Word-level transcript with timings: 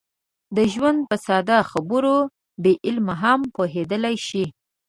د 0.55 0.57
ژوند 0.73 0.99
په 1.09 1.15
ساده 1.25 1.57
خبرو 1.71 2.17
بې 2.63 2.73
علمه 2.85 3.15
هم 3.23 3.39
پوهېدلی 3.55 4.15
شي. 4.27 4.45